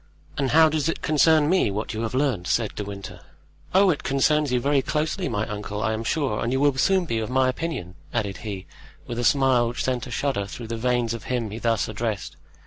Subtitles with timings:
[0.35, 3.19] "And how does it concern me what you have learned?" said De Winter.
[3.71, 7.05] "Oh, it concerns you very closely, my uncle, I am sure, and you will soon
[7.05, 8.65] be of my opinion," added he,
[9.05, 12.35] with a smile which sent a shudder through the veins of him he thus addressed.